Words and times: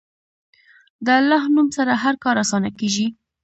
د 1.05 1.07
الله 1.19 1.43
نوم 1.55 1.67
سره 1.77 1.93
هر 2.03 2.15
کار 2.23 2.35
اسانه 2.43 2.69
کېږي. 2.79 3.07